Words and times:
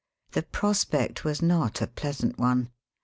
The 0.31 0.41
prospect 0.41 1.23
was 1.23 1.43
not 1.43 1.79
a 1.79 1.85
pleasant 1.85 2.39
one. 2.39 2.71